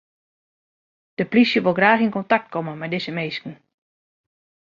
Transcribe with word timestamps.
De 1.17 1.25
plysje 1.31 1.59
wol 1.63 1.77
graach 1.79 2.05
yn 2.05 2.15
kontakt 2.17 2.47
komme 2.53 2.73
mei 2.77 2.91
dy 2.91 2.99
minsken. 3.17 3.53